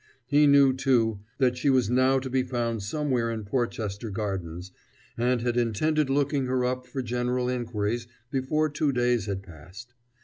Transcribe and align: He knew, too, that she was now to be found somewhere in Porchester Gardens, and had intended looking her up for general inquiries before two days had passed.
He 0.25 0.47
knew, 0.47 0.73
too, 0.73 1.19
that 1.37 1.57
she 1.57 1.69
was 1.69 1.87
now 1.91 2.17
to 2.17 2.27
be 2.27 2.41
found 2.41 2.81
somewhere 2.81 3.29
in 3.29 3.45
Porchester 3.45 4.09
Gardens, 4.09 4.71
and 5.15 5.41
had 5.41 5.57
intended 5.57 6.09
looking 6.09 6.47
her 6.47 6.65
up 6.65 6.87
for 6.87 7.03
general 7.03 7.47
inquiries 7.47 8.07
before 8.31 8.67
two 8.67 8.91
days 8.91 9.27
had 9.27 9.43
passed. 9.43 9.93